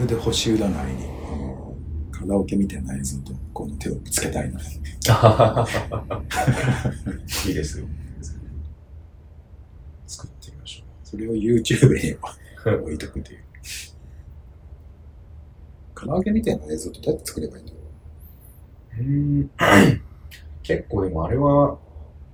[0.00, 1.06] プで星占いに、
[2.10, 4.58] カラオケみたいな映像とこの手をぶつけたいな。
[7.46, 7.86] いいですよ。
[10.06, 12.16] 作ってみましょそれを YouTube に
[12.82, 13.44] 置いとくという。
[15.94, 17.78] カラオケみたいな映像ってどうやって作ればいいんだろ
[18.98, 19.02] う。
[19.02, 19.50] うん。
[20.62, 21.78] 結構でもあれは、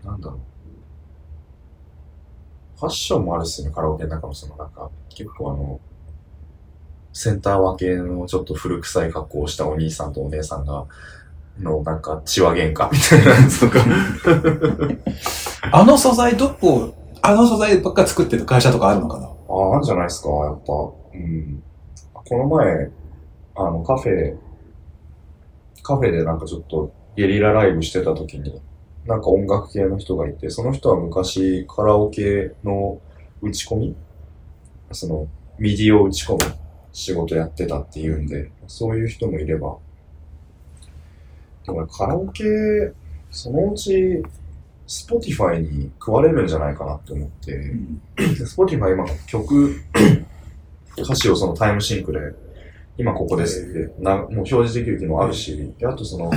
[0.05, 0.41] なんだろう。
[2.79, 5.81] ファッションもあるっすよね、カラオケの中のそのなんか、結構あの、
[7.17, 10.85] センター分けのちょっと古臭い格好をしたお兄さんとお姉さんが、
[11.59, 13.81] のなんか血話喧嘩みたいなやつとか。
[13.81, 14.99] う
[15.73, 19.29] あの素材どこ、あの素材ばっか作ってる会社とかあるのかな？
[19.29, 20.73] ああ、あるじゃないですか、やっぱ。
[20.75, 21.63] うん。
[22.13, 22.91] この前、
[23.55, 24.37] あの、カフェ、
[25.83, 28.61] カフェでなんかちょっとゲリラライブしてた時に、
[29.07, 33.01] なんか音楽系の人がいて、その人は昔カラオケの
[33.41, 33.97] 打ち込み？
[34.93, 35.27] その、
[35.59, 36.39] MIDI を打ち込む
[36.97, 39.77] 仕事やってたっていうんで、そういう人もいれば。
[41.67, 42.43] でもカラオケ、
[43.31, 44.23] そのうち、
[44.87, 47.71] Spotify に食われるんじゃないかなって思って、
[48.47, 49.77] Spotify 今曲、
[50.97, 52.19] 歌詞をその time sync で、
[52.97, 56.31] 今ここですって、なもう表示できる機能あるし、であとその、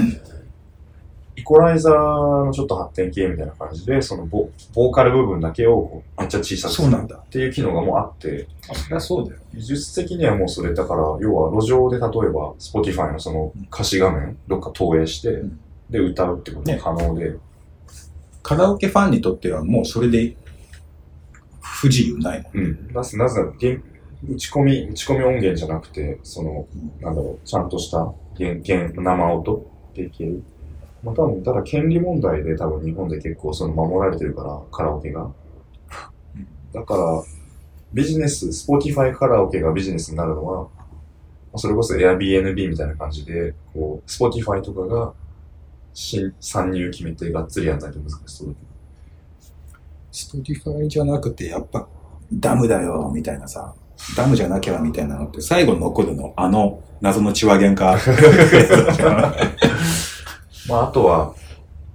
[1.39, 7.15] イコライザーのちょっと発展系みたいな感じで、そのボボーカル部分だけをめっちゃ小さくするそうなんだ。
[7.17, 8.47] っていう機能がもうあって、
[8.91, 9.41] あ、そうだよ。
[9.53, 15.59] 技術的にはもうそれだから、要は路上で例えば Spotify のその歌詞画面、どっか投影して、ん
[15.89, 17.35] で歌うってことが可能で、
[18.43, 20.35] カラオケファンにとってはもうそれで
[21.61, 22.63] 不自由ないもん。
[22.63, 22.93] うん。
[22.93, 23.47] なぜ、なら、原
[24.27, 26.67] 打ち込み、打ち込み音源じゃなくて、その、
[26.99, 29.71] なんだろう、ちゃんとした原、原、生音？
[29.95, 30.43] でいける？
[31.03, 35.31] まあ多分、ただ権利問題で多分日本で結構その守られてるから、カラオケが。
[36.73, 37.23] だから、
[37.93, 40.69] ビジネス、Spotify カラオケがビジネスになるのは、ま
[41.53, 45.13] あそれこそ Airbnb みたいな感じで、こう、Spotify とかが
[45.93, 48.67] 新参入決めてがっつりやんないと難しそうだけど。
[50.11, 51.87] Spotify じゃなくて、やっぱ
[52.31, 53.73] ダムだよ、みたいなさ。
[54.15, 57.97] ダムじゃなきゃ、みたいなのって、最後に残るの、あの、謎の血話喧嘩。
[60.69, 61.35] まあ、あとは、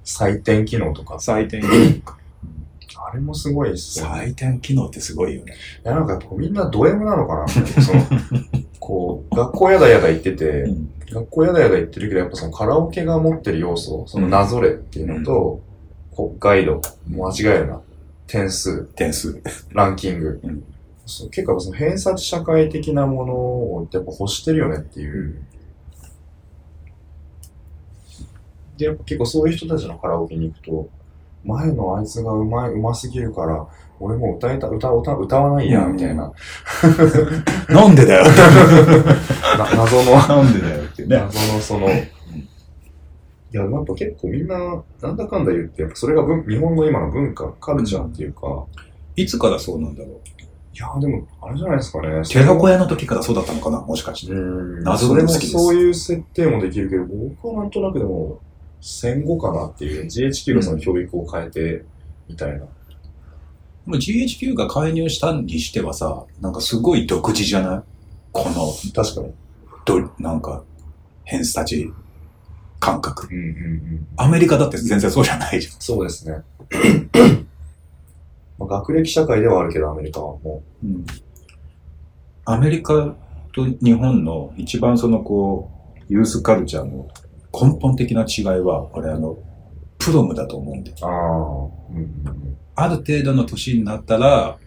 [0.05, 4.27] 採点機能とか、採点、あれもすごいっすよ、ね。
[4.27, 5.55] 採点機能ってすごいよね。
[5.85, 8.03] いや、なんかみんなド M なのかなその、
[8.81, 10.67] こう、学校やだやだ言ってて、
[11.11, 15.61] 学校やだやだ言ってるけど、やっぱそのカラオケが持ってる要素、そのなぞれっていうのと、
[16.11, 17.81] こうガイド、間違えるな、
[18.27, 19.41] 点数、点数。
[19.73, 20.41] ランキング。
[20.43, 20.65] うん
[21.07, 25.43] そう結構その偏差値社会的なものをやっぱ欲してるよねっていう。
[28.77, 30.89] で、結構そういう人たちのカラオケに行くと、
[31.45, 33.67] 前のあいつがうまい、うますぎるから、
[34.01, 36.33] 俺もう歌えた、歌、歌、歌わないや、みたいな。
[37.69, 38.25] なんでだよ。
[39.59, 41.17] な謎の、なんでだよってね。
[41.17, 48.65] 謎のその、いや、やっぱ結構みんな、なんだかんだ言って、やっぱそれが文日本の今の文化、カルチャーっていうか、
[49.15, 50.11] いつからそうなんだろう。
[50.75, 52.23] いや、でも、あれじゃないですかね。
[52.29, 54.33] 寺子屋の時からそうだったのかなもしかして。
[54.33, 54.83] うん。
[54.83, 58.41] 謎それもで好きですそういう設定もできるけど、僕はなんとなくでも、
[58.87, 61.85] 戦後かなっていう、GHQ がその教育を変えて、
[62.29, 62.59] みたいな。
[62.59, 62.65] で
[63.87, 67.83] も GHQ が介入したにしてはさ、なんかすごい独自じゃない？
[68.33, 69.33] この、確かに。
[69.87, 70.63] ど、なんか、
[71.25, 71.91] 偏差値
[72.79, 73.27] 感覚。
[73.31, 74.07] うんうんうん。
[74.19, 75.75] アメリカだって全然そうじゃないじゃん。
[75.79, 76.43] そうですね。
[78.59, 81.07] まあ、学歴社会ではあるけど、アメリカはもうん
[82.45, 83.15] アメリカ
[83.55, 87.09] と日本の一番そのこう、ユースカルチャーの
[87.55, 89.39] 根本的な違いは、これあの、
[89.99, 90.91] プロムだと思うんで。
[90.91, 90.95] う。
[91.05, 91.11] ああ。
[91.91, 92.57] うん。
[92.77, 94.59] ある程度の年になったら、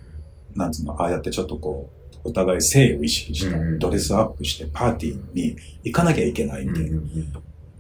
[0.56, 1.90] なんつうの、ああやってちょっとこ
[2.24, 6.90] う、お互い性を意識してドレスアップしてパーティーに行かなきゃいけないみたいな。
[6.90, 7.34] うんうん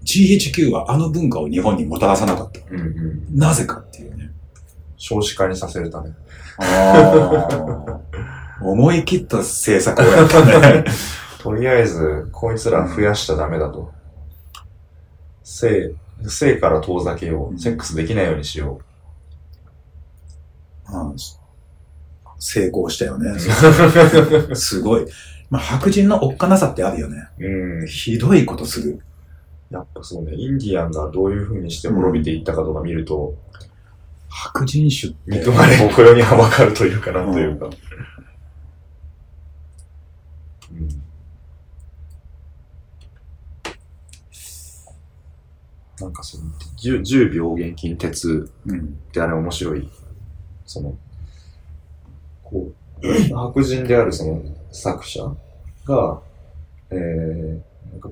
[0.07, 2.61] GHQ はあの文化を日本にもたらさなかった。
[2.71, 2.79] うん。
[2.79, 3.37] うんうん。
[3.37, 4.31] なぜかっていうね。
[4.95, 6.11] 少子化にさせるため。
[6.59, 7.99] ああ。
[8.63, 10.85] 思い切った政策をやったね。
[11.43, 13.91] とりあえず、こいつら増やしちゃダメだと。
[15.47, 15.95] 性、
[16.27, 17.57] 性から遠ざけよう。
[17.57, 18.81] セックスできないようにしよ
[20.89, 21.15] うん
[22.39, 23.39] 成功したよね。
[24.53, 25.05] すごい。
[25.49, 27.29] まあ、白人のおっかなさってあるよね。
[27.39, 27.47] う。
[27.47, 27.87] うん。
[27.87, 28.99] ひどいことする。
[29.71, 33.33] やっぱそうね、インディアンがどういう風にして滅びていったかとか見ると、
[34.29, 35.45] 白人種って。
[35.45, 37.69] 憎まれにはわかるというかなんというか。
[40.71, 41.06] うん。
[45.99, 46.43] なんかその、
[46.77, 48.79] 10, 10秒現金鉄うん。
[48.79, 49.89] ってあれ面白い。
[50.65, 50.97] その、
[52.43, 52.71] こ
[53.01, 54.41] う、 白人であるその
[54.71, 55.23] 作者
[55.85, 56.21] が、
[56.91, 58.09] えー、なんか、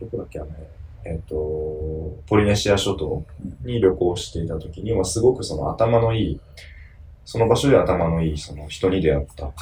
[0.00, 0.50] どこだっけ、あの、
[1.04, 1.34] えっ、と、
[2.26, 3.24] ポリネシア諸島
[3.64, 6.40] に旅行していた時には、すごくその頭のいい、
[7.24, 9.52] その場所で頭のいいその人に出会った。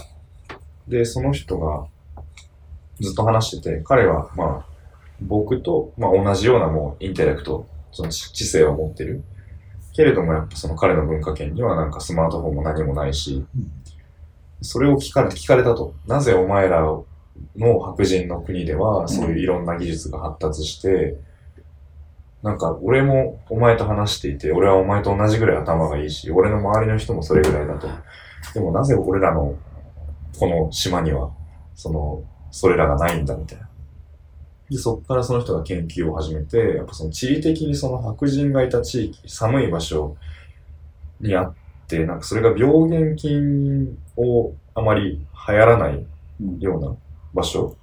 [0.89, 1.87] で、その人が
[3.01, 4.76] ずっと話してて、彼は、まあ、
[5.21, 9.23] 僕と、まあ、同じようなもうインテレクト、その知性を持ってる。
[9.95, 13.45] けれども、やっぱその彼の文化圏にはなんかスマートフォンも何もないし、
[14.61, 15.95] それを聞かれ聞かれたと。
[16.07, 21.17] なぜお前らの白人の国では、そういういろんな技術が発達して、
[22.43, 27.89] なんか、俺もお前と話していて、俺はお前と同じぐらい頭がいいし、俺の周りの人もそれぐらいだと。
[28.55, 29.57] でもなぜ俺らの
[30.39, 31.31] この島には、
[31.75, 33.69] その、それらがないんだみたいな。
[34.71, 40.17] で、そこからその人が研究を始めて、やっぱその地理的にその白人がいた地域、寒い場所
[41.21, 41.55] にあっ
[41.87, 46.07] て、なんかそれが病原菌をあまり流行らない
[46.59, 46.97] ような
[47.33, 47.77] 場所。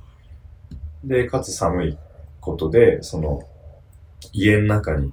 [1.03, 1.97] で、かつ寒い
[2.39, 3.43] ことで、その、
[4.31, 5.11] 家の中に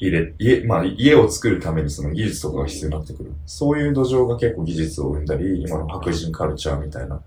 [0.00, 3.32] 入れ、家、まあ家を作るためにその技術とかが必要になってくる。
[3.44, 7.20] そういう土壌が結構技術を生んだり、今の白人カルチャーみたいな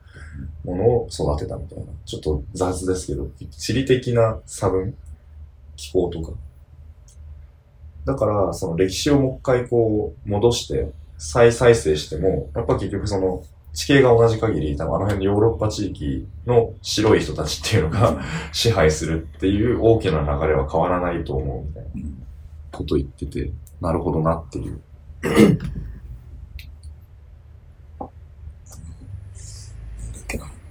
[0.63, 1.85] ものを育てたみたいな。
[2.05, 4.95] ちょっと雑ですけど、地理的な差分、
[5.75, 6.31] 気候とか。
[8.05, 13.43] だから、その歴史をもう一回こう戻して再再生しても、やっぱ結局その
[13.73, 18.19] 地形が同じ限り、多分あの辺のヨーロッパ地域の白い人たちっていうのが
[18.51, 21.89] 支配するっていう大きな流れは変わらないと思うみたいな
[22.73, 24.81] こと言ってて、なるほどなっていう。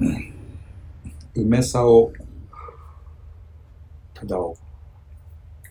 [0.01, 0.33] うん
[1.35, 2.11] 梅沢
[4.15, 4.57] 忠夫、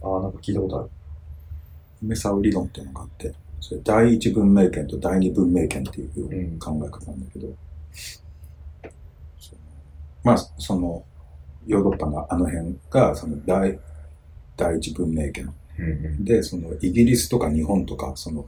[0.02, 0.90] ああ、なんか聞いたことある。
[2.02, 7.48] 梅沢理論っていうのがあって、それ第一文明圏と第二文明圏っていう考え方なんだけど、
[9.40, 9.62] その
[10.24, 11.04] まあ、その、
[11.68, 13.80] ヨーロッパのあの辺が、その第、
[14.58, 15.54] 第一文明圏。
[16.20, 18.46] で、そのイギリスとか日本とか、その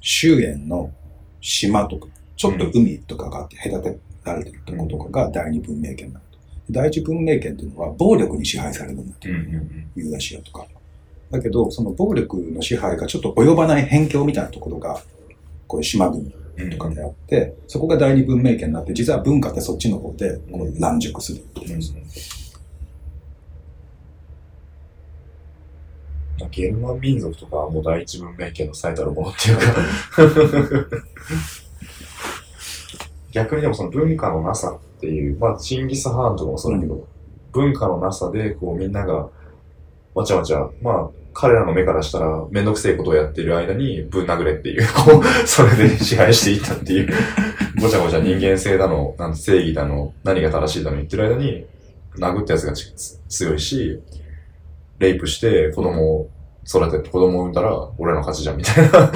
[0.00, 0.92] 周辺の
[1.40, 6.38] 島とか、ちょっと海とかがあって隔てられてるところとかが第二文明圏なのと。
[6.70, 10.66] 第一文明圏っていうのは暴力に支配されるんだとユーラシアとか。
[11.30, 15.00] だけど、その暴力の支配がちょっと及ばない辺境みたいなところが、
[15.66, 16.70] こういう島国うん。
[16.70, 21.80] とかであって、そこが第二文明圏になって、実は文化ってそっちの方でこう乱熟するっていう。
[26.50, 29.62] ゲルマン民族とかはもう第一文明圏の最たるものっていうか。
[33.32, 37.06] 逆にでもその文化のなさっていう、まあチンギス・ハーンとかもそうだけど、
[37.52, 39.28] 文化のなさでこうみんなが
[40.14, 47.12] わちゃわちゃ、まあ彼らの目からしたらめんどくせえことをやってる間にぶん殴れっていう、こう、それで支配していったっていう、
[47.78, 51.66] ごちゃごちゃ人間性だの、なんて正義だの、何が正しいだの言ってる間に、
[52.16, 52.90] 殴ったやつがち
[53.28, 54.00] 強いし、
[54.98, 56.30] レイプして子供を
[56.66, 59.08] 育てて子供を産んだら俺の勝ちじゃんみたいな。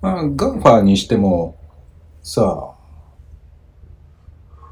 [0.00, 1.58] まあ、ガンファーにしても、
[2.22, 2.76] さあ、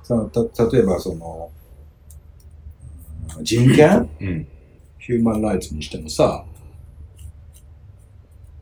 [0.03, 0.41] さあた、
[0.71, 1.59] 例えばその、うん
[3.43, 4.09] 人権？
[4.21, 4.49] うん。
[4.99, 6.45] ヒューマンライツにしてもさ、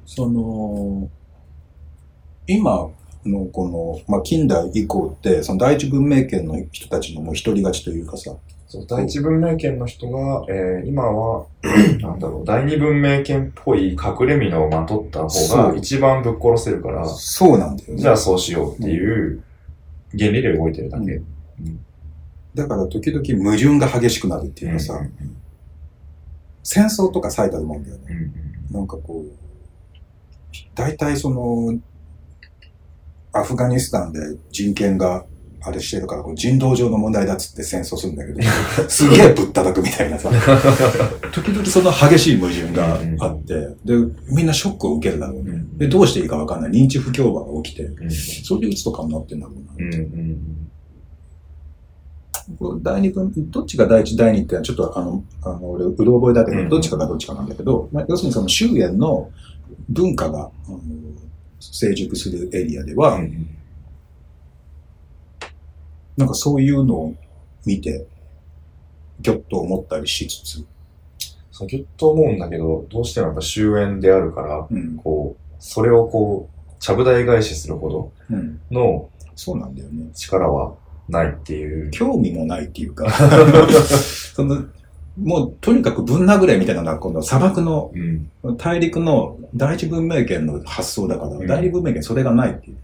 [0.04, 1.08] その、
[2.46, 2.88] 今
[3.24, 8.36] のこの、まあ、近代以降って、その第一文明圏の人たちのもう一人勝ちというかさ、
[8.68, 11.46] そう第一文明圏の人が、えー今は、
[12.00, 18.00] なんだろう、第二文明圏っぽい隠れ蓑をまとった方が一番ぶっ殺せるから、そうなんだよね。
[18.00, 19.42] じゃあそうしようっていう
[20.18, 21.12] 原理で動いてるだけ。
[21.12, 21.24] う
[22.54, 25.36] だから時々矛盾が激しくなるっていうかさ、うん
[26.68, 28.04] 戦争とか最たるもんだよね。
[28.70, 29.32] うんなんかこう、
[30.74, 31.78] 大体その、
[33.32, 34.18] アフガニスタンで
[34.50, 35.24] 人権が
[35.62, 38.40] あれしてるから、人道上の問題だっつって戦争するんだけど、
[38.88, 40.30] すげえぶったたくみたいなさ、
[41.32, 43.94] 時々その激しい矛盾があって、で、
[44.30, 45.50] みんなショックを受けるだろうね。
[45.50, 46.70] うんで、どうしていいかわかんない。
[46.70, 49.82] 認知不協和が起きて、うんそういう鬱とかになってんだろう
[52.72, 52.80] な。
[52.82, 59.30] 第二分、どっちが第一、第二ってちょっとあの、あの、俺、うろ覚えだけど、うんどっちかがどっちかなんだけど、まあ、要するにその周辺の
[59.88, 60.80] 文化が、あの
[61.58, 63.55] 成熟するエリアでは、うん
[66.16, 67.14] なんかそういうのを
[67.64, 68.06] 見て、
[69.20, 70.64] ぎょっと思ったりしつつ、
[71.50, 80.10] そう、ぎゅっと思うんだけど、どうしてもやっぱ終焉であるから、うん、こう、それをこう、ちゃぶ台返しするほどうん、のそうなんだよね。
[80.14, 80.74] 力は
[81.08, 81.90] ないっていう。
[81.90, 83.10] 興味もないっていうか、
[84.34, 84.64] その、
[85.18, 88.56] もうとにかくぶん殴れみたいなのがこの砂漠のうん。
[88.58, 92.76] 大陸の第一文明圏の発想だから、うん第二文明圏それがないっていう。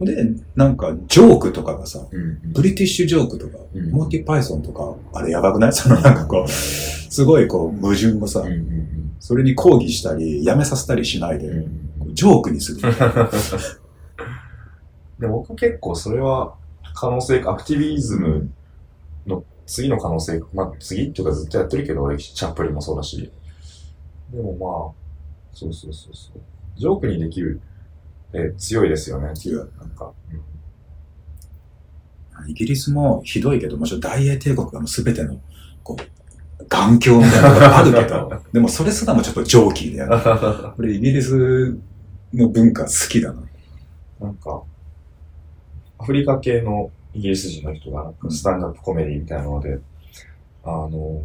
[0.00, 0.06] うん。
[0.34, 2.52] で、なんかジョークとかがさ、うん。
[2.52, 5.72] ブリティッシュジョークとか、うんモーティパイソンとか、あれやばくない？
[5.74, 8.44] そのなんかこう、すごいこう矛盾をさ。
[9.20, 12.14] それに抗議したり、やめさせたりしないで、うん。
[12.14, 12.80] ジョークにする。
[15.18, 16.54] で僕結構それは
[16.94, 18.48] 可能性、アクティビズム
[19.26, 23.30] の次の可能性、まあ次っていうかずっとやってるけど、俺、チャップリンもそうだし。
[24.32, 26.40] でもまあ、そうそうそうそう。
[26.76, 27.60] ジョークにできる、
[28.32, 29.32] え強いですよね。
[29.34, 30.12] 強いなんか、
[32.48, 35.40] イギリスもひどいけど、もちろん大英帝国がもう全ての、
[35.84, 40.16] こう、眼鏡みたいなのがあるけど、 でもそれすらもちょっとジョーキーでやる。
[40.16, 41.78] うんこれイギリス
[42.34, 43.42] の文化好きだな。
[44.20, 44.62] なんか、
[45.98, 49.78] アフリカ系のイギリス人の人が、なんかスタンダップコメディみたいなので、
[50.64, 51.20] あの、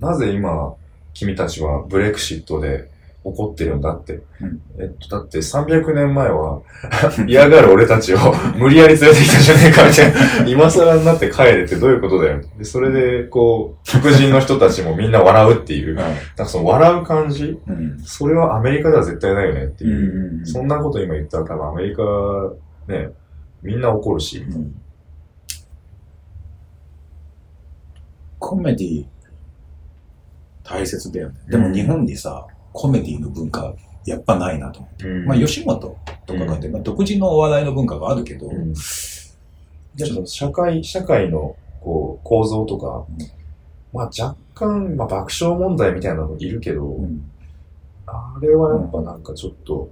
[0.00, 0.74] なぜ今、
[1.14, 2.88] 君たちはブレクシットで
[3.24, 4.20] 怒ってるんだって。
[4.40, 6.60] うんえっと、だって300年前は
[7.26, 8.18] 嫌がる俺たちを
[8.56, 10.46] 無理やり連れてきたじゃねえかみたいな。
[10.46, 12.40] 今更になって帰れってどういうことだよ。
[12.56, 15.94] で、それで、こう、白人の人たちもみんな笑うっていう。
[15.94, 17.98] なんかその笑う感じうん。
[18.00, 20.42] それはアメリカでは絶対ないよねってういう。
[20.42, 20.46] ん。
[20.46, 22.02] そんなこと今言ったら多分アメリカ、
[22.86, 23.10] ね、
[23.62, 24.38] みんな怒るし。
[24.38, 24.74] うん
[28.38, 29.06] コメディ
[30.64, 31.34] 大切だよね。
[31.48, 35.04] でも日本にさ、コメディの文化やっぱないなと思って。
[35.06, 35.76] まあ吉本
[36.26, 38.74] とかがあって、まあ、独自のお笑いの文化があるけど、うん。
[40.26, 43.26] 社会、社会のこう構造とか、うん。
[43.92, 47.30] まあ若干、まあ爆笑問題みたいなのもいるけど、うん。
[48.06, 49.90] あれはやっぱなんかちょっと、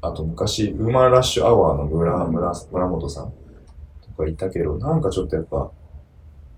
[0.00, 2.32] あと昔、ウーマンラッシュアワーの村、うん。
[2.32, 3.32] 村、村本さん
[4.02, 5.70] とかいたけど、なんかちょっとやっぱ、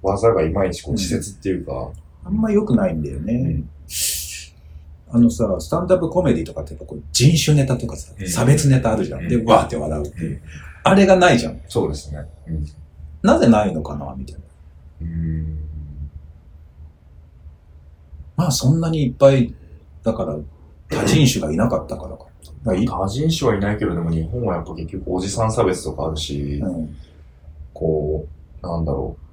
[0.02, 1.90] 技がいまいちこう稚拙っていうか、
[2.24, 3.34] あんま良くないんだよね。
[3.34, 3.70] うん
[5.12, 9.28] あのさ、スタンダップコメディとかってやっぱこう人種ネタとかさ、うん差別ネタあるじゃん。
[9.28, 10.30] で、うんわーって笑うっていう。
[10.30, 10.40] うん
[10.82, 11.60] あれがないじゃん。
[11.68, 12.24] そうですね。
[12.48, 12.66] うん
[13.22, 14.40] なぜないのかなみたいな。
[15.02, 15.58] うん
[18.36, 19.52] まあそんなにいっぱい、
[20.02, 20.38] だから、
[20.88, 22.24] 多人種がいなかったからか。
[22.64, 26.96] 多人種はいないけど、でも日本はやっぱ結局おじさん差別とかあるし、うん
[27.74, 28.26] こ
[28.62, 29.29] う、なんだろう。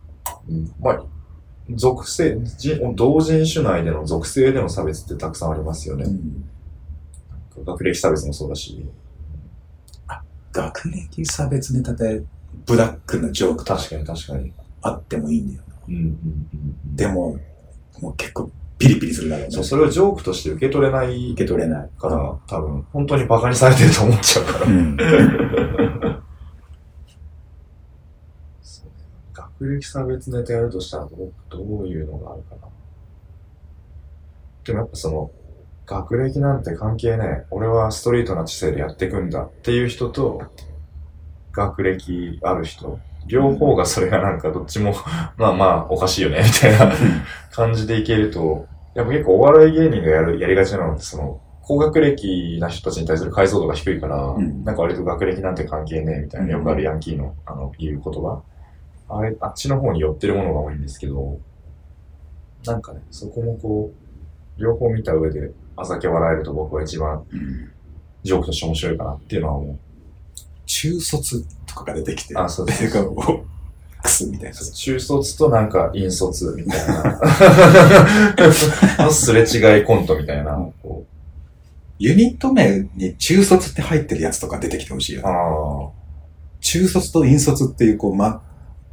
[0.50, 1.04] うん、まあ、
[1.76, 6.06] 属性、人同人種内での属性での差別ってたくさんありますよね。
[6.06, 6.50] うん
[7.66, 8.86] 学歴差別もそうだし。
[10.52, 12.24] 学歴差別ネタで
[12.66, 14.54] ブラックなジョークとか確かに確かに。
[14.82, 15.76] あってもいいんだよな。
[15.88, 16.96] うんうんうん。
[16.96, 17.38] でも、
[18.00, 19.52] もう結構ピリピリするだろうね。
[19.52, 21.90] そう、それをジョークとして受け取れない受け取れない。
[22.00, 24.66] から、多分、本当に馬鹿にされてると思っちゃうから。
[24.68, 24.98] うん。
[28.62, 28.92] そうね
[29.60, 32.68] 学歴差別ネタやるとしたらどう、どういうのがあるかな。
[34.64, 35.32] でもやっぱその、
[35.86, 37.46] 学歴なんて関係ねえ。
[37.50, 40.44] 俺はストリートな知性でやっていくんだっていう人と、
[41.54, 43.00] 学歴ある人。
[43.26, 44.94] 両方がそれがなんかどっちも、
[45.38, 46.94] まあまあおかしいよね、みたいな
[47.52, 58.42] 感じでいけると、やっぱ結構お笑い芸人がやる、やりがちなのってその、高学歴な人たちに対する解像度が低いから、うんなんか割と学歴なんて関係ねえみたいな、よくあるヤンキーの、あの、言う言葉。
[59.10, 61.40] あれ、あっちの方に寄ってるものが多いんですけど、
[62.66, 63.92] なんかね、そこもこ
[64.58, 67.72] う、両方見た上で、あざけ笑えると僕は一番うん
[68.24, 69.78] ジョークとして面白いかなっていうのは思う。
[70.66, 72.90] 中卒とかが出てきて、あそうです
[74.04, 74.58] クスみたいな。
[74.58, 77.20] 中卒となんか引率みたいな。
[79.06, 80.54] のすれ違いコントみたいな。
[80.84, 81.06] こ
[82.00, 85.30] ユニット名に中卒って入ってるやつとか出てきてほしいよね。
[85.30, 85.90] あ。
[86.60, 88.44] 中卒と引率っていう、こう、ま、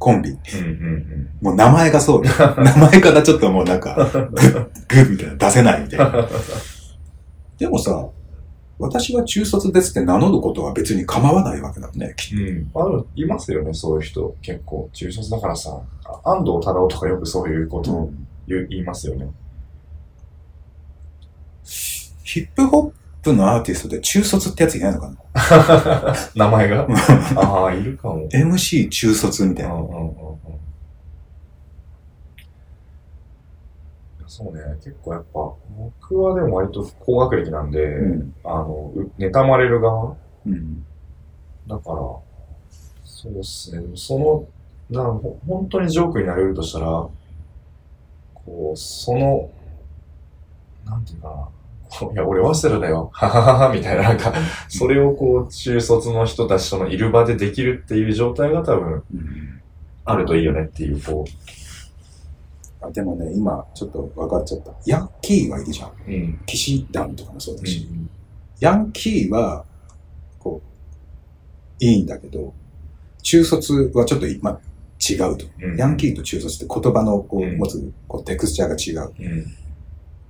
[0.05, 0.29] コンビ。
[0.29, 2.21] うんうんもう名前がそう。
[2.61, 4.31] 名前からちょっともうなんか、 うん。
[4.31, 6.27] グッみたいな、出せないみたいな。
[7.57, 8.07] でもさ、
[8.77, 12.71] 私は中卒ですって名乗ることは別に構わないわけだね、きっうん。
[12.75, 14.35] あの、いますよね、そういう人。
[14.43, 17.97] 結構、中卒だからさ、あ安藤忠雄とかよくそういうことと。
[17.97, 18.11] を
[18.47, 19.27] 言いますよね。
[22.23, 26.15] ヒップホップのアーティストで中卒ってやついないのかな？
[26.35, 26.87] 名前が？
[27.35, 28.29] ああ、いるかも。
[28.29, 29.73] ?MC 中卒みたいな。
[29.73, 30.35] うんうんうんうん
[34.27, 38.35] そうね、結構やっぱ、僕はでも割と高学歴なんで、うん。
[38.43, 40.17] あの、う妬まれる側？
[40.45, 40.85] うん。
[41.65, 41.95] だから、
[43.05, 43.85] そうっすね。
[43.95, 44.19] そ
[44.91, 46.85] の、なほ本当にジョークになれるとしたら、
[48.33, 49.49] こう、その、
[50.85, 51.47] なんていうかな。
[52.13, 53.09] いや、俺、早稲田だよ。
[53.13, 54.33] はははは、みたいな、なんか、
[54.67, 59.61] それをこう、中卒の人たちとのいる場でできるっていう状態が多分、うん
[60.07, 64.71] あるといいよねっていう、こう、あでもね、今ちょっと分かっちゃった。
[64.85, 65.91] ヤンキーはいるじゃん。
[66.07, 66.39] うん。
[66.45, 67.89] 騎士団とかもそうだうし。
[67.91, 68.07] ん。
[68.59, 69.65] ヤンキーは、
[70.37, 72.53] こう、いいんだけど、
[73.23, 74.59] 中卒はちょっと今
[75.09, 75.45] 違うと。
[75.61, 79.11] うんヤンキーと中卒って言葉のこううん持つこうテクスチャーが違う。
[79.19, 79.45] うん。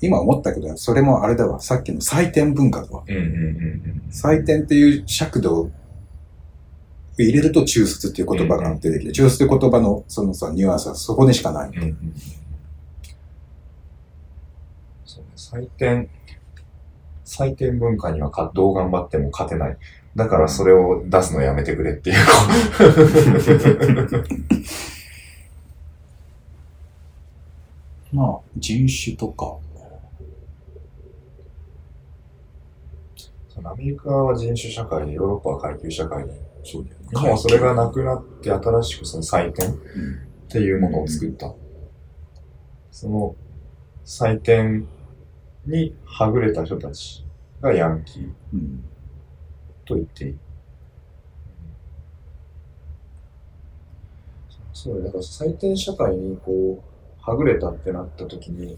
[0.02, 1.60] 今思ったけど、それもあれだわ。
[1.60, 3.04] さっきの採点文化だわ。
[4.12, 5.72] 採点っていう尺度を
[7.18, 11.70] 入れると中卒っていう言葉が出てきて、中卒っていう言葉のそのさ、ニュアンスはそこにしかない。
[11.70, 11.84] うん。
[11.84, 12.14] うん。
[15.06, 16.10] そうね、採点、
[17.24, 19.78] 採点文化にはかどう頑張っても勝てない。
[20.16, 22.18] だからそれを出すのやめてくれっていう。
[28.14, 29.58] まあ、人種とか。
[33.50, 41.54] そのアメリカは人種社会で、ヨーロッパは階級社会で、そうだよねもうそれがなくなって新しくその採点っうんていうものを作った。
[42.92, 43.36] その
[44.06, 44.88] 採点
[45.66, 47.26] にはぐれた人たち
[47.60, 48.86] がヤンキーうん
[49.84, 50.36] と言っていい。
[54.74, 58.78] そうだから採点社会にこう、はぐれたってなった時に、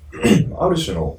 [0.58, 1.18] ある種の、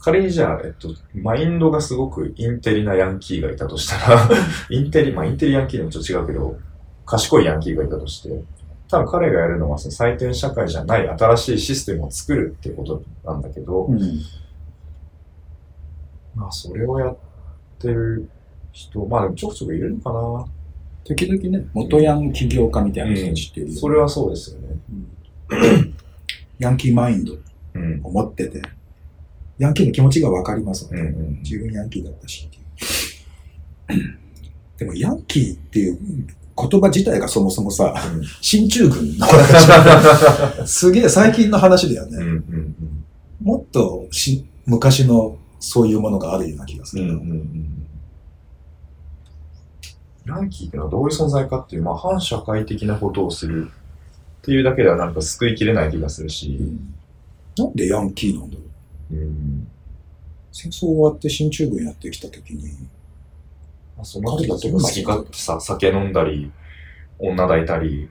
[0.00, 4.28] 仮にじゃあ、えっと、マインドがすごくインテリなヤンキーがいたとしたら、
[4.70, 6.58] インテリ、まあインテリヤンキーでもちょっと違うけど、
[7.04, 8.42] 賢いヤンキーがいたとして、
[8.88, 14.00] 多分彼がやるのはその採点社会じゃない新しいシステムを作るってことなんだけど、うん
[16.34, 17.16] まあそれをやっ
[17.78, 18.28] てる
[18.72, 20.46] 人、まあでもちょくちょくいるのかな。
[21.04, 24.76] 時々ね、元ヤン起業家みたいな人たちっているよねそれはそうですよね。
[26.58, 27.34] ヤンキーマインド
[27.74, 28.00] うん。
[28.04, 28.62] を持ってて、
[29.60, 32.48] ヤンキーの気持ちがわかりますうんうん自分ヤンキーだったし。
[34.78, 35.98] でも、ヤンキーっていう
[36.56, 40.66] 言葉自体がそもそもさ、うん進駐軍の話。
[40.66, 42.16] すげえ最近の話だよね。
[42.16, 43.04] うんうん
[43.42, 47.04] もっとし昔のそういうものがあるような気がすうん。
[47.04, 47.14] うんる。
[47.14, 47.86] うんうん。
[50.26, 56.58] ヤンキーっていうのはどういう存在かっていう、まあ反社会的なことをするっていうだけではなんか救いきれない気がするし。
[57.58, 58.59] なんでヤンキーなんだろ
[59.12, 59.68] ううん。
[60.52, 62.68] 戦争終わって進駐軍やってきた時に、
[63.96, 64.58] まあ、その人た？
[64.58, 66.50] ちが好き勝手さ、酒飲んだり、
[67.18, 68.08] 女抱いたり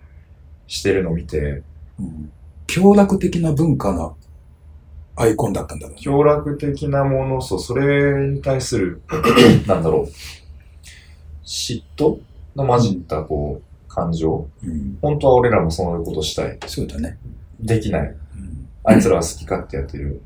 [0.68, 1.64] してるのを見て、
[2.00, 2.32] うん、
[2.68, 4.14] 凶楽的な文化な
[5.16, 6.02] アイコンだったんだろうね。
[6.02, 9.02] 凶楽的なもの、そう、それに対する、
[9.68, 10.10] なんだろう、
[11.44, 12.20] 嫉妬
[12.56, 14.48] の混じった、こう、感情。
[14.64, 16.58] うん、本当は俺らもそういうことしたい。
[16.68, 17.18] そうだね。
[17.60, 18.08] できない。
[18.08, 18.20] うん
[18.82, 20.22] あいつらは好き勝手やってる。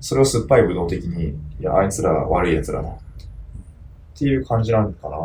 [0.00, 1.28] それを酸っぱい武道的に、
[1.60, 2.88] いや、あいつらは悪い奴らだ。
[2.88, 2.92] っ
[4.18, 5.16] ていう感じなのかな。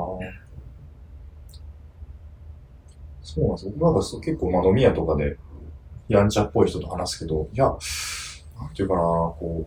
[3.24, 3.72] そうなんですよ。
[3.78, 5.38] 僕なんかそう結構、まあ飲み屋とかで、
[6.08, 7.66] やんちゃっぽい人と話すけど、いや、
[8.60, 9.66] なんていうかな、こ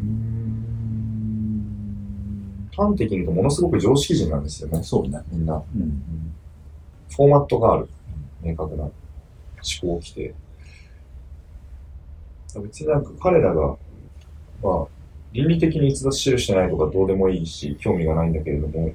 [0.00, 1.32] う、うーん、
[2.76, 4.82] 端的に言うとものすごく常識人なんですよね。
[4.82, 5.20] そうね。
[5.30, 5.54] みんな。
[5.54, 6.32] うん
[7.14, 7.88] フォーマットがある。
[8.40, 8.92] 明確な思
[9.80, 10.34] 考規定。
[12.58, 13.76] 別になんか彼らが、
[14.62, 14.86] まあ、
[15.32, 18.92] 倫理的に逸脱してるしてないとかどうでもいいし、興味がないんだけれども、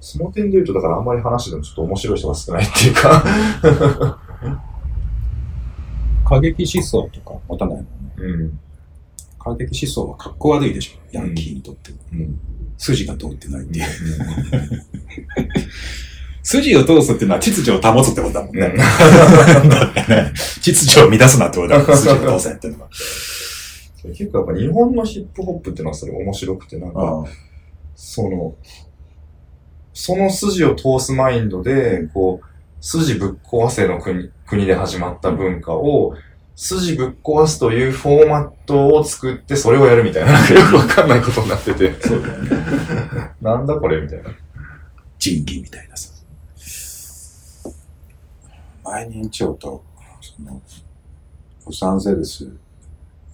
[0.00, 4.18] その点で言うと、だからあんまり話してもちょっと面白い人が少ないっていうか、
[6.24, 7.88] 過激思想とか持たないもんね。
[8.16, 8.58] うん。
[9.38, 10.98] 過激思想は格好悪いでしょ。
[11.12, 11.92] ヤンキーにとって。
[12.12, 12.38] うん。
[12.78, 13.86] 筋が通ってないっていう。
[16.42, 18.66] 筋を通すっていうのは秩序を保つってことだもんね。
[18.66, 18.72] うん
[20.60, 22.90] 秩序を乱すなってことだもん、 筋を通せっていうのは。
[24.08, 27.24] 結構やっぱ日本のヒップホップっていうのはそれ面白くて、なんか、
[27.94, 28.54] その、
[29.92, 32.46] その筋を通すマインドで、こう、
[32.84, 36.14] 筋ぶっ壊せの国国で始まった文化を、
[36.56, 41.94] 筋ぶっ壊すというフォーマットを作って、それをやるみたいな、なんかよくわかんないことになってて。
[42.00, 42.50] そうだよね。
[43.40, 44.30] なんだこれみたいな。
[45.18, 46.12] 仁義みたいなさ。
[48.84, 49.84] 前に長と、
[50.20, 50.60] その、
[51.66, 52.52] ロサンゼルス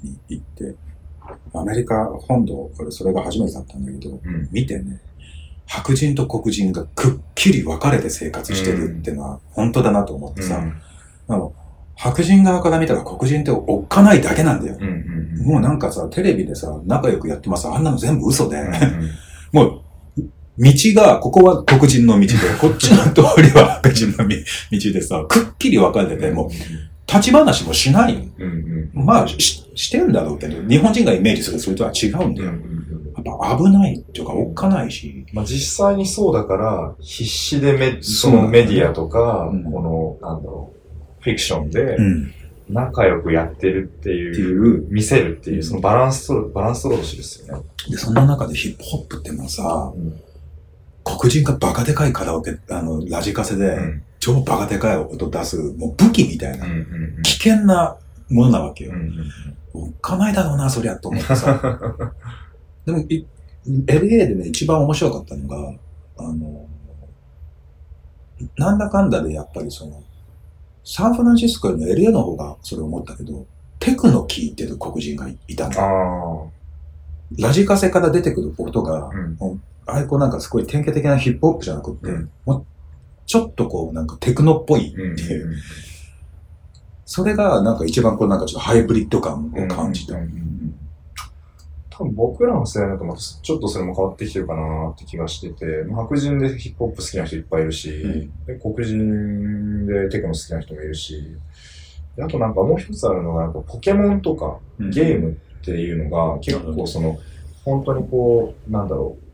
[0.02, 0.74] に行って、
[1.54, 4.48] アメリカ本土、それが初めてだったんだけど、うん。
[4.50, 5.00] 見てね、
[5.66, 10.62] 白人と黒人がくっきり分かれて生活してるってのは本当だなと思ってさ、
[11.28, 11.52] あの
[11.94, 14.76] 白人側から見たら黒人っておっかないだけなんだよ。
[14.80, 14.88] うん。
[14.88, 15.46] うん。
[15.46, 17.66] もうなんかさ、テレビでさ、仲良くやってます。
[17.66, 18.72] あんなの全部嘘で、うん。
[19.52, 19.82] もう、
[20.58, 26.48] 道が、ここは黒人の道で、こっちの通りは白人のみ道でさ、くっきり分かれてて、もう、
[27.08, 28.32] 立ち話もしないん。
[28.38, 28.90] うん。
[28.92, 32.50] まあ、ししてるんだろうけど、日本人がイメージするそれとは違うんだよ。
[32.50, 33.14] うん。
[33.16, 35.24] やっぱ危ないっていうか、おっかないし。
[35.32, 40.72] まあ実際にそうだから、必死でメそのメディアとか、うんこの、なんだろ
[41.18, 42.32] う、フィクションで、ん。
[42.68, 44.86] 仲良くやってるっていう、いう。
[44.90, 47.64] 見せるっていう、そのバランス取る、バランス取ろうとしてるっすよね。
[47.88, 50.20] で、そんな中でヒップホップってもうさ、うん。
[51.04, 54.02] 黒人がバカでかいカラオケ、あの、ラジカセで、うん。
[54.20, 56.60] 超バカでかい音出す、もう武器みたいうん。
[56.60, 57.22] な、うん。
[57.22, 57.96] 危険な
[58.28, 58.92] ものなわけよ。
[59.74, 61.60] おっかないだろうな、そりゃ、と思ってさ。
[62.86, 63.26] でも、い
[63.66, 65.74] LA でね、一番面白かったのが、
[66.18, 66.66] あの、
[68.56, 70.02] なんだかんだでやっぱりその、
[70.84, 73.46] サンフランシスコよりも LA の方がそれ思ったけど、
[73.78, 76.50] テクノ聴いてる黒人がいたあの。
[76.50, 77.42] あ。
[77.42, 79.62] ラジカセから出てくる音が、うん。
[79.86, 82.66] あれこうなんかすごい典型的なヒップホップじゃなくって、うんもう
[83.28, 85.18] ちょっとこうなんかテクノっぽいってうん。
[85.18, 85.56] いう、
[87.04, 90.16] それがなんか一番こうなんかちょっとハイブリッド感を感じた。
[91.90, 101.36] 多分僕らの世代だとまたちょっとそれも変わってきてるかなって気がしてて、まあ白人でヒップホップ好きな人いっぱいいるし、うんで黒人でテクノ好きな人もいるし、
[102.16, 107.18] であとなんかもう一つあるのが、ポケモンとかうんゲームっていうのが結構その、
[107.64, 109.27] 本当にこう、なんだろう、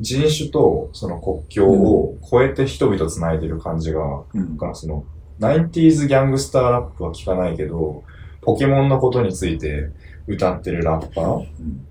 [0.00, 4.00] 人種とその国境を超えて人々つないでる感じが、
[4.34, 5.04] うんがその、
[5.40, 8.02] 90s ギャングスターラップは聞かないけど、
[8.42, 9.90] ポケモンのことについて
[10.26, 11.86] 歌ってるラッパーうん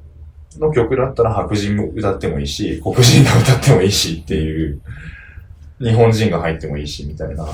[0.57, 4.81] の曲だったら白人も歌ってもいいし、黒人が歌ってもいいしっていう、
[5.79, 7.45] 日本人が入ってもいいしみたいな。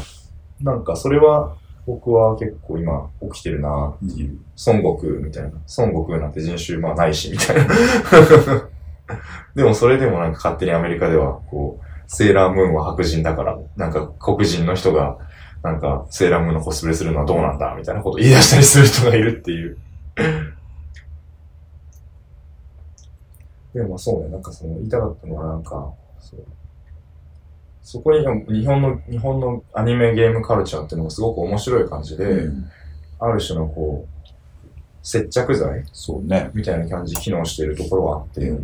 [0.61, 4.39] なんかそれは僕は結構今起きてるなっていう。
[4.65, 5.49] 孫悟空みたいな。
[5.77, 7.75] 孫悟空なんて人種まあないしみたいな。
[9.55, 15.17] でもそれでもなんか勝手にアメリカではこう、セーラームーンは白人だから、なんか黒人の人が
[15.63, 19.77] なんかセーラームーンのコスプレするのはどうなんだみたいなことを言い出したりする人がいるっていう。
[23.73, 26.39] でもまあそうね、なんかその言いたかったのはなんか、そう
[27.81, 28.25] そこに
[28.61, 32.65] 日本の、日本のアニメゲームカルチャーっていうのがすごく面白い感じで、うん
[33.19, 34.27] ある種のこう、
[35.01, 36.51] 接着剤そうね。
[36.53, 38.61] みたいな感じで機能しているところはあって、そう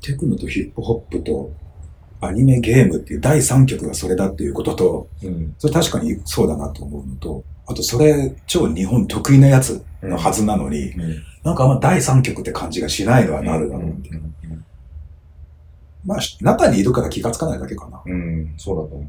[0.00, 1.52] テクノとヒップホップと
[2.20, 5.54] アニメゲームっていう第三曲がそれだっていうことと、うん。
[5.58, 11.24] それ確かにそうだなと思うのと、あとそれ超日本得意なやつのはずなのに、うん。
[11.42, 14.10] なんかあんま第三曲って感じがしないのはなるだろうって。
[16.04, 18.02] まあ、中にいるから気がつかないだけかな。
[18.04, 18.12] うん。
[18.12, 19.08] うん、そうだと思う。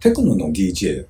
[0.00, 1.06] テクノの DJ、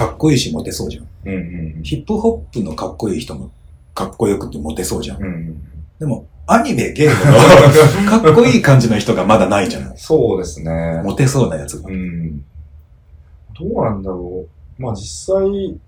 [0.00, 1.06] かっこいいしモテそうじゃん。
[1.26, 3.50] うんうんヒップホップのかっこいい人も
[3.94, 5.22] かっこよくてモテそうじゃん。
[5.22, 5.26] うん。
[5.26, 5.62] うん
[5.98, 9.98] でも、アニメ、ゲームの かっこいい感じの人がまだないじゃない。
[9.98, 11.02] そうですね。
[11.04, 11.92] モテそうなやつがう。
[11.92, 12.38] ん。
[12.38, 14.46] どうなんだろ
[14.78, 14.82] う。
[14.82, 15.78] まあ実際、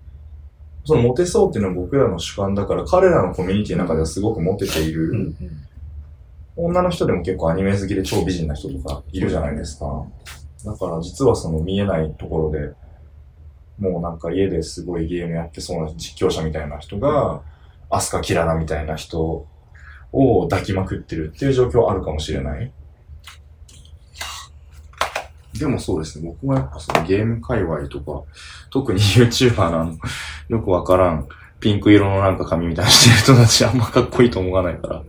[0.85, 5.33] そのモテそうっていうのは僕らの主観だから、彼らのコミュニティの中ではすごくモテている。
[6.55, 10.03] 女の人でも結構アニメ好きで超美人な人とかいるじゃないですか。
[10.63, 12.69] だから実はその見えないところで、
[13.79, 17.41] もうなんか家ですごいゲームやってそうな実況者みたいな人が、
[17.89, 19.47] アスカキラナみたいな人
[20.11, 22.71] を抱きまくってるっていう状況あるかもしれない。
[25.57, 28.23] でもそうですね、僕もやっぱそのゲーム界隈とか、
[28.71, 29.97] 特に YouTuber のあの、
[30.49, 31.27] よくわからん、
[31.59, 35.03] ピンク色のなんか髪みたいにしてる人たちあんまかっこいいと思わないから。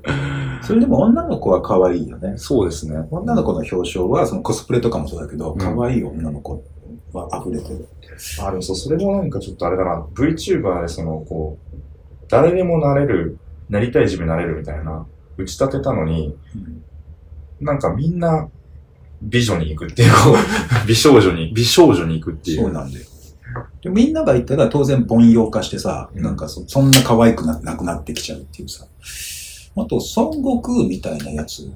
[0.64, 2.34] それでも女の子は可愛いよね。
[2.36, 3.06] そうですね。
[3.10, 6.62] 女の子の表彰は、そのコスプレとかもそうだけど、うん可愛い女の子
[7.12, 7.88] は溢れてる。
[8.40, 11.76] あ、でもそう、それもなんかちょっとあれだな、VTuber でその、こう、
[12.28, 16.36] 誰でもなれる、なりたい自分になれるみたいな、打ち立てたのに、
[17.60, 18.48] なんかみんな、
[19.22, 20.12] 美女に行くっていう、
[20.86, 22.62] 美少女に、美少女に行くっていう。
[22.62, 23.04] そうなんだよ。
[23.82, 28.86] でみんなが言ったら当然凡庸化してさ、うんなんかそそんな可愛くななくなってきちゃうっていうさ。
[29.76, 31.70] あと、孫悟空みたいなやつ。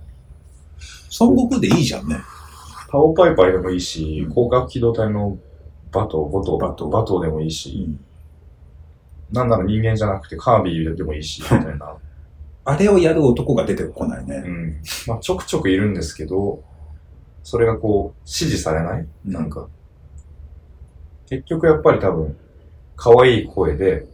[1.20, 2.16] 孫悟空でいいじゃんね。
[2.90, 5.36] パオパイパイでもいいしうん、広角機動隊の
[5.92, 7.94] バト、ボト、バトバトでもいいし、
[9.30, 11.96] なんなら人間じゃなくてカービィでもいいし、みたいな。
[12.64, 14.42] あれをやる男が出てこないね。
[14.44, 14.80] うん。
[15.06, 16.62] まあちょくちょくいるんですけど、
[17.42, 19.06] それがこう、支持されない？
[19.24, 19.68] なんか。
[21.26, 22.36] 結局やっぱり多分、
[22.96, 24.06] 可愛い声で、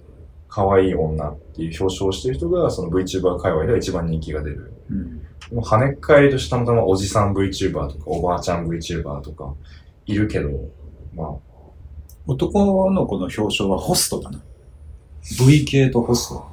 [0.55, 4.73] 可愛い女っていう表彰をしてる人が、その VTuber 界隈では一番人気が出る。
[4.89, 9.53] うんでも跳ねっ返りとしてたまたまおじさん VTuber とか、おばあちゃん VTuber とか、
[10.07, 10.49] いるけど、
[11.15, 11.29] まあ、
[12.27, 14.41] 男の子の表彰はホストだな。
[15.47, 16.47] V 系とホスト。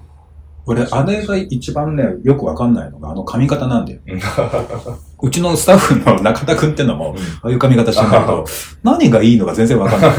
[0.65, 3.99] 俺、あれが一番ね、よくわかんないのが、あの髪型なんだよ。
[5.21, 8.45] うちのスタッフの中田くんってのも、ああいう髪型してんだけど、
[8.83, 10.11] 何がいいのか全然わかんない。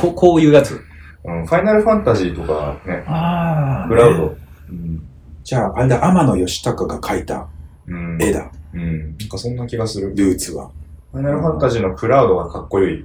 [0.00, 0.78] ここういうやつ。
[1.24, 4.36] うん、ファイナルファンタジーとかね、あクラウド。
[4.70, 5.06] うん。
[5.44, 7.48] じゃあ、あれだ、天野義高が描いた
[7.86, 8.18] うん。
[8.22, 8.50] 絵だ。
[8.72, 9.16] うん。
[9.18, 10.14] なんかそんな気がする。
[10.14, 10.70] ルーツは。
[11.12, 13.04] ファイナルファンタジーのクラウドがかっこいい。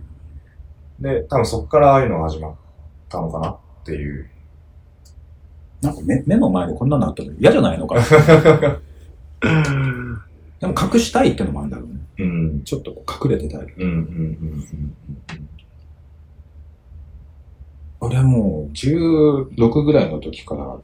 [0.99, 2.56] で、多分そこからああいうのが始まっ
[3.10, 4.30] たのかなっていう。
[5.82, 7.34] なんか目目の前でこんなのあったの？
[7.38, 8.01] 嫌じゃないのかな？
[10.62, 11.95] でも隠したいってのもあるんだろうね。
[12.19, 12.63] うん。
[12.63, 12.91] ちょっと
[13.23, 13.62] 隠れてたい。
[13.78, 14.95] うんうんうん
[15.28, 15.54] 俺は
[18.25, 20.77] もう16ぐらいの時から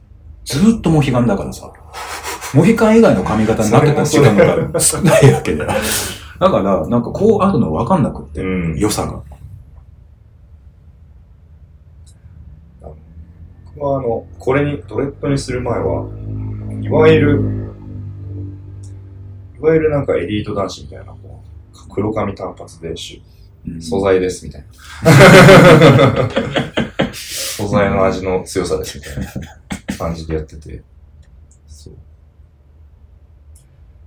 [0.44, 1.72] ずーっとモヒカンだからさ。
[2.54, 5.70] モヒカン以外の髪型になってた時間が少ないわけだよ。
[6.38, 8.72] だから、なんかこうあるの分かんなくって、うん。
[8.72, 8.78] うん。
[8.78, 9.22] 良さが。
[13.74, 16.06] 僕はあの、これに、ドレッドにする前は、
[16.82, 17.42] いわゆる、
[19.58, 22.94] いわゆるなんかエリート男子みたいな、こう黒髪単発で
[23.80, 24.64] 素材ですみたい
[25.04, 25.12] な。
[27.62, 30.82] 素材の味の強さですみたいな感じでやってて。
[31.68, 31.94] そう。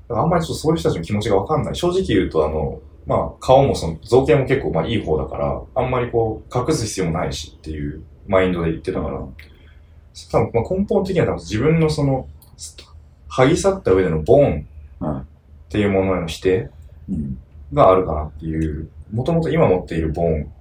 [0.09, 1.75] あんまりちょっとそういう人たちの気持ちがわかんない。
[1.75, 9.29] 正直言うと、あの、まあ、顔もその、造形も結構まあいい方だから、あんまりこう、隠す必要もないしっていうマインドで言ってたから、多
[10.39, 12.27] 分まあ根本的には多分自分のその、
[13.29, 14.67] 剥ぎ去った上でのボーン
[15.21, 15.25] っ
[15.69, 16.69] ていうものへの否定
[17.73, 20.51] があるかなっていう、もともと今持っているボーン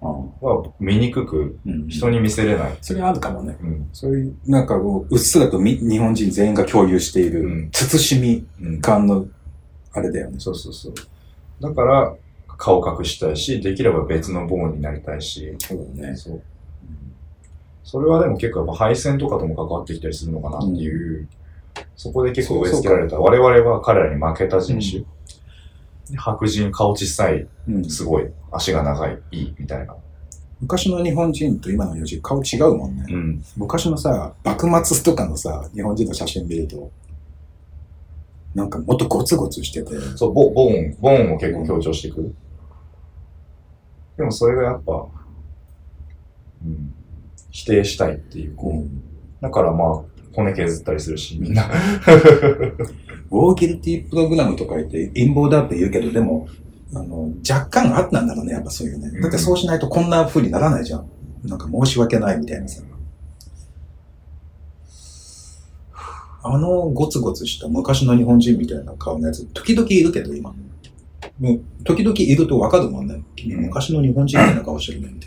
[0.40, 2.76] は見にくくうん人に見せれない。
[2.80, 3.56] それあるかもね。
[3.62, 3.88] うん。
[3.92, 8.80] そういう、なんかこう、うっすらとみ日本人全員が共有している、うん慎みうん。
[8.80, 9.26] 感の、
[9.92, 10.38] あれだよね。
[10.38, 10.94] そうそうそう。
[11.60, 12.14] だから、
[12.56, 15.56] 顔隠したいし、できれば別のボーンになりたいし。
[15.58, 16.16] そうだね。
[16.16, 16.42] そう。
[17.82, 21.28] それはでも結構やっぱ配線とかとも関わってきたりするのかなっていう、
[21.96, 23.18] そこで結構植え付けられた。
[23.18, 25.04] 我々は彼らに負けた人種。
[26.10, 29.96] で白人、顔小さい、うんすごい、足が長い、いい、みたいな。
[30.60, 33.04] 昔の日本人と今の日本人顔違うもんね。
[33.08, 33.44] うん。
[33.56, 36.90] 昔のさ、幕末とかのさ、日本人の写真見ると、
[38.54, 42.34] なんかもっとゴツゴツしてて、そう、ボボーン、ボーンを結構強調してくる。
[44.16, 45.06] でもそれがやっぱ、
[46.64, 46.94] うん、
[47.50, 51.68] 否定したいっていう、こう、だからまあ、骨削ったりするし、みんな。
[53.34, 56.48] ウォーギルティプログラムとか言って陰謀だって言うけど、でも、
[56.94, 59.20] あの、若干あったんだろうね、やっぱそういうね。
[59.20, 61.08] だってそうしないとこんな風にならないじゃん。
[61.42, 62.82] なんか申し訳ないみたいなさ。
[66.46, 70.54] あのゴツゴツした昔の日本人みたいな顔のやつ、時々いるけど、今。
[71.40, 73.20] もう時々いるとわかるもんね。
[73.34, 75.26] 君昔の日本人みたいな顔してるねって。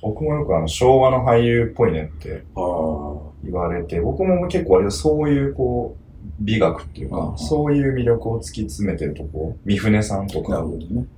[0.00, 3.28] 僕もよくあの、昭和の俳優っぽいねってああ。
[3.42, 6.07] 言われて、僕も結構割とそういうこう、
[6.40, 10.66] 美学っていうかそういう魅力を突き詰めてるとこ、三船さんとかね。
[10.96, 11.08] うん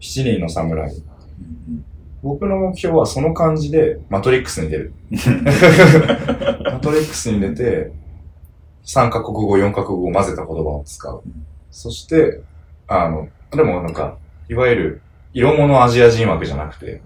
[0.00, 0.90] 七人の侍。
[0.94, 1.84] うん
[2.22, 4.92] 僕の目標はその感じで、マトリックスに出る。
[5.10, 7.92] マトリックスに出て、
[8.84, 11.22] 3カ国語、4カ国語を混ぜた言葉を使う。
[11.70, 12.40] そして、
[12.88, 14.18] あの、でもなんか、
[14.50, 15.00] いわゆる、
[15.32, 17.00] 色物アジア人枠じゃなくて、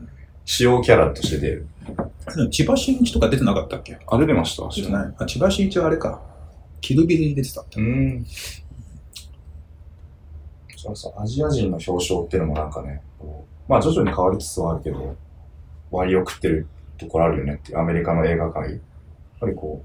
[0.44, 1.66] 主要キャラとして出る。
[2.37, 3.99] うん千葉真一とか出てなかったっけ？
[4.09, 5.14] あ、出てました出てない。
[5.18, 6.20] あ、千葉真一はあれか。
[6.85, 7.81] キルビルに出てたって。
[7.81, 7.87] うー
[8.20, 8.27] ん。
[10.77, 13.01] そうそう、アジア人の表彰っていうのもなんかね、
[13.66, 15.16] まあ徐々に変わりつつはあるけど、
[15.90, 16.66] 割を食ってる
[16.99, 18.70] ところあるよねっていうアメリカの映画界。
[18.73, 18.81] やっ
[19.40, 19.83] ぱりこ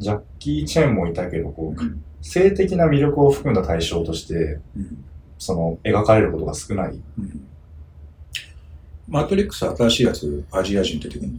[0.00, 1.80] う、ジャッキー・チェンもいたけど、こう、
[2.24, 4.34] 性的な魅力を含んだ対象として、
[4.76, 5.04] うん
[5.38, 7.00] その、描かれることが少ない。
[7.18, 7.48] うん
[9.08, 11.38] マトリックス新しいやつ、アジア人出てくるの？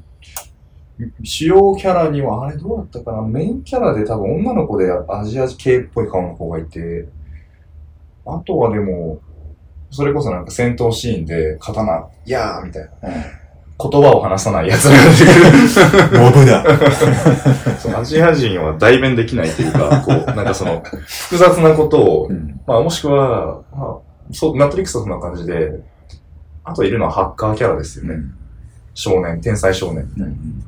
[1.23, 3.21] 主要キャラには、あれどうだったかな？
[3.23, 7.07] メインキャラで多分女の子でアジア系っぽい顔の子がいて、
[8.25, 9.19] あとはでも、
[9.89, 12.89] それこそなんか戦闘シーンで刀、いやーみたいな。
[13.75, 16.19] 言葉を話さない奴らが出てくる。
[16.19, 16.63] モブだ。
[17.79, 23.97] そうアジア人は代弁できないというか、こう、なんかその、複雑なことを、うんまあもしくは、まあ、
[24.31, 25.81] そう、マトリックスはそんな感じで、
[26.63, 28.19] あといるのはハッカーキャラですよね。
[28.93, 30.07] 少年、天才少年。
[30.17, 30.63] うん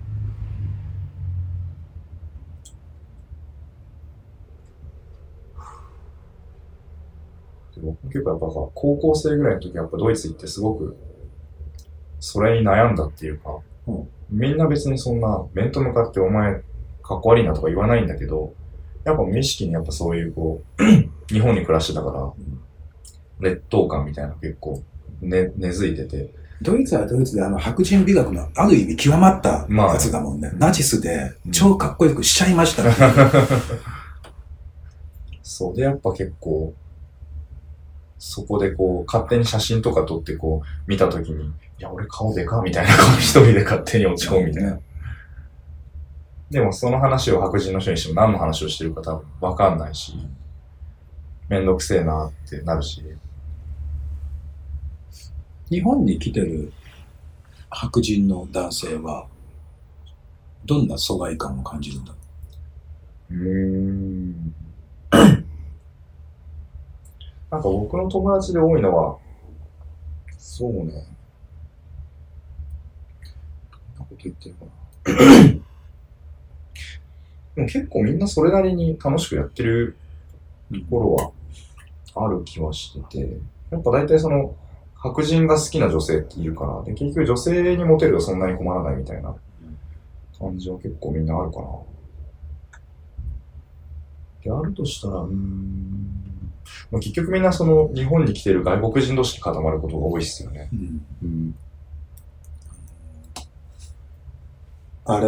[7.86, 10.98] 僕結構やっぱさ、高校生ぐらいの時やっぱドイツ行ってすごく、
[12.20, 14.08] それに悩んだっていうか、うん。
[14.30, 16.64] みんな別にそんな面と向かってお前
[17.04, 18.54] かっこ悪いなとか言わないんだけど、
[19.04, 20.84] やっぱ無意識にやっぱそういうこう、
[21.32, 22.34] 日本に暮らしてたから、
[23.40, 24.82] 劣等感みたいなの結構
[25.22, 29.94] ね、根付いてて、ドイツはドイツであの白人美学のある意味極まったまあ。
[29.94, 30.52] やつだもんね。
[30.56, 32.94] ナチスで超かっこよくしちゃいましたね。
[35.44, 35.76] そう。
[35.76, 36.74] で、やっぱ結構、
[38.18, 44.80] そこでこう、勝手に写真とか撮ってこう、見たときに、いや、俺顔でかみたいな顔一人で勝手に落ち込むみたいな。
[46.50, 50.14] でもその話を白人の人にしても何の話をしてるか多分わかんないし、
[51.50, 53.04] めんどくせえなってなるし。
[55.70, 56.72] 日本に来てる
[57.70, 59.28] 白人の男性は、
[60.66, 62.14] どんな疎外感を感じるんだ？
[63.32, 64.56] うーん。
[67.52, 69.18] なんか僕の友達で多いのは、
[70.38, 70.84] そうね。
[70.84, 71.02] どんな
[74.00, 74.72] こと言ってるかな。
[77.56, 79.96] でも結構みんなそれなりに楽しくやってる
[80.72, 81.14] ところ
[82.16, 83.38] はある気はしてて、
[83.70, 84.56] やっぱ大体その
[84.96, 89.36] 白人が好きな女性っているから、で結局女性にモテるとそんなに困らないみたいな
[90.38, 91.68] 感じは結構みんなあるかな。
[94.44, 96.25] であるとしたら、うーん。
[96.92, 100.70] まあ、結局みんなその日本に来てる外国人同士に固まることが多いっすよね。
[100.74, 101.56] うんうん。
[105.06, 105.28] あれ、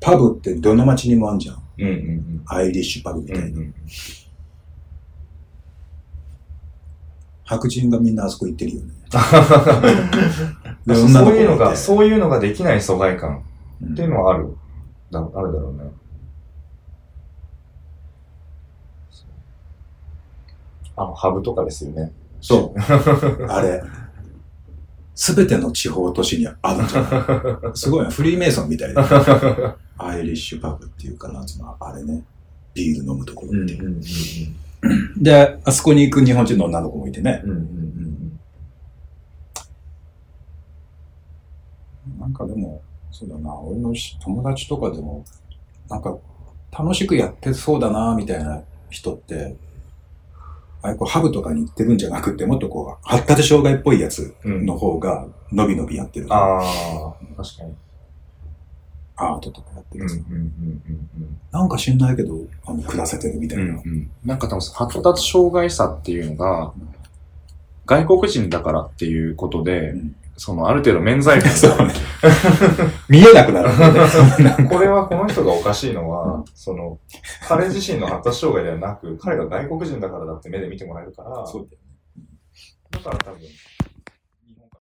[0.00, 1.62] パブってどの町にもあんじゃん。
[1.78, 3.36] うんうんアイリッシュパブみうん。
[3.36, 3.58] うたいな。
[3.58, 3.74] んうん。
[7.44, 8.92] 白人がみんなあそこ行ってるよね。
[10.86, 13.44] でそういうのが、そういうのができない疎外感
[13.82, 14.56] うんっていうのはある。
[15.10, 15.90] だあるだろうね。
[19.10, 19.24] そ
[20.91, 22.12] うあの、ハブとかですよね。
[22.40, 22.80] そう。
[23.48, 23.82] あれ。
[25.14, 27.72] すべての地方都市にあるんじゃない？
[27.76, 28.10] すごいな。
[28.10, 29.76] フリーメイソンみたいな。
[29.98, 32.22] アイリッシュパブっていうかな、そのあれね。
[32.74, 33.84] ビール飲むところっていう。
[33.84, 34.02] うんうん
[35.22, 37.40] で、あそこに行く日本人の女の子もいてね。
[37.44, 38.40] うんうんうん
[42.18, 45.24] なんかでも、そうだな、俺のし友達とかでも、
[45.88, 46.16] なんか
[46.76, 48.60] 楽しくやってそうだな、みたいな
[48.90, 49.54] 人って、
[50.82, 54.66] あれこうハブとかに行ってるんじゃなくて、もっとこう、発達障害っぽいやつうんうん。
[54.66, 56.26] の方が、のびのびやってる。
[56.30, 57.74] ああ、確かに。
[59.14, 63.74] アートとかやってる、うんうんうんなんか知んないけど、あの、暮らせてるみたいな。
[63.74, 64.10] うん。
[64.24, 66.72] なんか多分、発達障害者っていうのが、
[67.84, 71.48] 外国人だからっていうことで、うんその、ある程度免罪符。
[73.08, 73.68] 見えなくなる。
[74.68, 76.98] これはこの人がおかしいのは、その、
[77.46, 82.26] 彼自身の発達障害ではなく、彼が外国人だからだって目で見てもらえるから、そうだよね
[82.90, 83.40] だから多分、